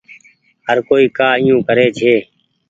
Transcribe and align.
هر 0.67 0.77
ڪوئي 0.87 1.05
ڪآ 1.17 1.27
ايو 1.37 1.57
ڪري 1.67 1.87
ڇي۔ 1.99 2.15